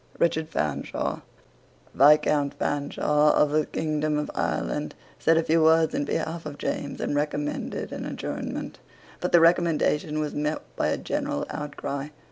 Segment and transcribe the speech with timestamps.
[0.17, 1.21] Richard Fanshaw,
[1.93, 6.99] Viscount Fanshaw of the kingdom of Ireland, said a few words in behalf of James,
[6.99, 8.79] and recommended an adjournment:
[9.19, 12.07] but the recommendation was met by a general outcry.